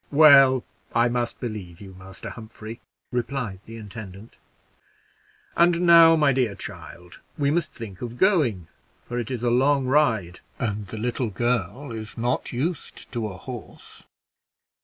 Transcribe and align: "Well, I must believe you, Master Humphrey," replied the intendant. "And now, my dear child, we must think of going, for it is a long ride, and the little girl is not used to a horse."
"Well, 0.09 0.63
I 0.95 1.09
must 1.09 1.39
believe 1.39 1.79
you, 1.79 1.93
Master 1.93 2.31
Humphrey," 2.31 2.81
replied 3.11 3.59
the 3.65 3.77
intendant. 3.77 4.39
"And 5.55 5.81
now, 5.81 6.15
my 6.15 6.33
dear 6.33 6.55
child, 6.55 7.19
we 7.37 7.51
must 7.51 7.71
think 7.71 8.01
of 8.01 8.17
going, 8.17 8.67
for 9.07 9.19
it 9.19 9.29
is 9.29 9.43
a 9.43 9.51
long 9.51 9.85
ride, 9.85 10.39
and 10.57 10.87
the 10.87 10.97
little 10.97 11.29
girl 11.29 11.91
is 11.91 12.17
not 12.17 12.51
used 12.51 13.11
to 13.11 13.27
a 13.27 13.37
horse." 13.37 14.01